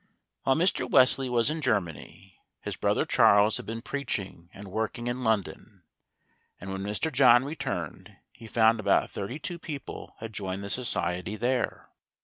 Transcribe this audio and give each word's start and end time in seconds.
WHILE 0.45 0.55
Mr. 0.55 0.89
Wesley 0.89 1.29
was 1.29 1.51
in 1.51 1.61
Germany, 1.61 2.39
his 2.61 2.75
brother 2.75 3.05
Charles 3.05 3.57
had 3.57 3.67
been 3.67 3.83
preaching 3.83 4.49
and 4.51 4.67
working 4.71 5.05
in 5.05 5.23
London, 5.23 5.83
and 6.59 6.71
when 6.71 6.81
Mr. 6.81 7.11
John 7.13 7.43
returned 7.45 8.17
he 8.31 8.47
found 8.47 8.79
about 8.79 9.11
thirty 9.11 9.37
two 9.37 9.59
people 9.59 10.15
had 10.17 10.33
joined 10.33 10.63
the 10.63 10.71
society 10.71 11.35
there. 11.35 11.91